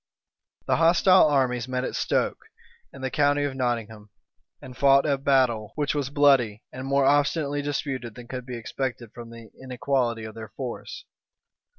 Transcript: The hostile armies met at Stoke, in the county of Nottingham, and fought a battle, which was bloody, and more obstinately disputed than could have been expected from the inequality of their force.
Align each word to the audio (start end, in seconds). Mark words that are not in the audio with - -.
The 0.65 0.77
hostile 0.77 1.27
armies 1.27 1.67
met 1.67 1.83
at 1.83 1.95
Stoke, 1.95 2.45
in 2.91 3.01
the 3.03 3.11
county 3.11 3.43
of 3.43 3.53
Nottingham, 3.53 4.09
and 4.59 4.75
fought 4.75 5.05
a 5.05 5.15
battle, 5.15 5.73
which 5.75 5.93
was 5.93 6.09
bloody, 6.09 6.63
and 6.73 6.87
more 6.87 7.05
obstinately 7.05 7.61
disputed 7.61 8.15
than 8.15 8.27
could 8.27 8.37
have 8.37 8.45
been 8.47 8.57
expected 8.57 9.11
from 9.13 9.29
the 9.29 9.51
inequality 9.61 10.23
of 10.23 10.33
their 10.33 10.49
force. 10.57 11.05